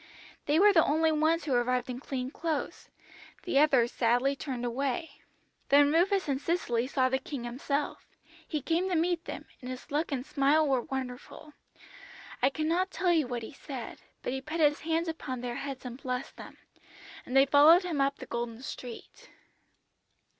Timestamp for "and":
6.27-6.41, 9.61-9.69, 10.11-10.25, 15.85-16.01, 17.23-17.37